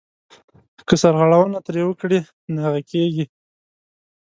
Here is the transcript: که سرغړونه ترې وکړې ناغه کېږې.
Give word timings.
که 0.87 0.93
سرغړونه 1.01 1.59
ترې 1.65 1.81
وکړې 1.87 2.19
ناغه 2.55 2.81
کېږې. 2.89 3.25